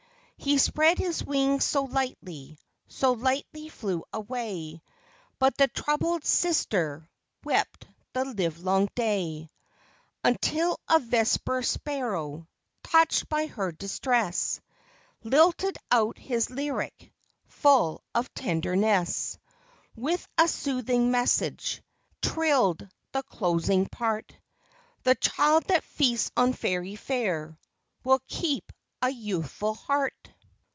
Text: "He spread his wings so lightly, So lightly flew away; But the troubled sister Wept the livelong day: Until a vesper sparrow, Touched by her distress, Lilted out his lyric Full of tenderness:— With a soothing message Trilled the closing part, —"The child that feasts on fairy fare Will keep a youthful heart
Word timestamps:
"He 0.51 0.57
spread 0.57 0.97
his 0.97 1.23
wings 1.23 1.63
so 1.63 1.83
lightly, 1.83 2.57
So 2.87 3.11
lightly 3.11 3.69
flew 3.69 4.03
away; 4.11 4.81
But 5.37 5.55
the 5.55 5.67
troubled 5.67 6.25
sister 6.25 7.07
Wept 7.43 7.85
the 8.13 8.25
livelong 8.25 8.89
day: 8.95 9.51
Until 10.23 10.79
a 10.89 10.97
vesper 10.97 11.61
sparrow, 11.61 12.47
Touched 12.81 13.29
by 13.29 13.45
her 13.45 13.71
distress, 13.71 14.59
Lilted 15.21 15.77
out 15.91 16.17
his 16.17 16.49
lyric 16.49 17.13
Full 17.45 18.03
of 18.15 18.33
tenderness:— 18.33 19.37
With 20.05 20.27
a 20.39 20.47
soothing 20.47 21.11
message 21.11 21.83
Trilled 22.19 22.89
the 23.11 23.21
closing 23.21 23.85
part, 23.85 24.35
—"The 25.03 25.13
child 25.13 25.65
that 25.65 25.83
feasts 25.83 26.31
on 26.35 26.53
fairy 26.53 26.95
fare 26.95 27.59
Will 28.03 28.21
keep 28.27 28.71
a 29.03 29.09
youthful 29.09 29.73
heart 29.73 30.13